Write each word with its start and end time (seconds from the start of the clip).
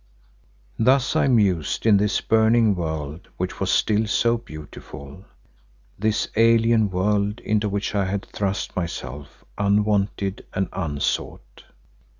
Thus 0.79 1.15
I 1.15 1.27
mused 1.27 1.85
in 1.85 1.97
this 1.97 2.21
burning 2.21 2.73
world 2.73 3.27
which 3.37 3.59
was 3.59 3.69
still 3.69 4.07
so 4.07 4.35
beautiful, 4.35 5.25
this 5.99 6.27
alien 6.35 6.89
world 6.89 7.39
into 7.41 7.69
which 7.69 7.93
I 7.93 8.05
had 8.05 8.25
thrust 8.25 8.75
myself 8.75 9.45
unwanted 9.59 10.43
and 10.55 10.69
unsought. 10.73 11.65